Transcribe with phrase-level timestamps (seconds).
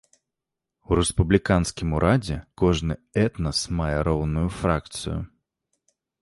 [0.89, 5.19] У рэспубліканскім урадзе кожны этнас мае роўную фракцыю.